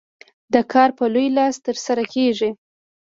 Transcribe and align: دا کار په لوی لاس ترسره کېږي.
دا 0.53 0.61
کار 0.73 0.89
په 0.97 1.05
لوی 1.13 1.27
لاس 1.37 1.55
ترسره 1.65 2.03
کېږي. 2.13 2.49